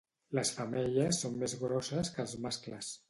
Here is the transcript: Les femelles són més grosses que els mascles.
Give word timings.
Les 0.37 0.51
femelles 0.59 1.19
són 1.25 1.37
més 1.43 1.55
grosses 1.65 2.11
que 2.17 2.25
els 2.25 2.35
mascles. 2.47 2.91